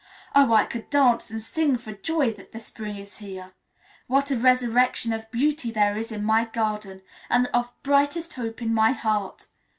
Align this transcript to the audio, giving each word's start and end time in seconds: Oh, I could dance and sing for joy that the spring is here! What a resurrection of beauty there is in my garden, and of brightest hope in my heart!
Oh, 0.33 0.51
I 0.51 0.65
could 0.65 0.89
dance 0.89 1.29
and 1.29 1.39
sing 1.39 1.77
for 1.77 1.93
joy 1.93 2.33
that 2.33 2.53
the 2.53 2.59
spring 2.59 2.95
is 2.97 3.19
here! 3.19 3.53
What 4.07 4.31
a 4.31 4.35
resurrection 4.35 5.13
of 5.13 5.29
beauty 5.29 5.69
there 5.69 5.95
is 5.95 6.11
in 6.11 6.23
my 6.25 6.45
garden, 6.45 7.03
and 7.29 7.45
of 7.53 7.71
brightest 7.83 8.33
hope 8.33 8.63
in 8.63 8.73
my 8.73 8.93
heart! 8.93 9.45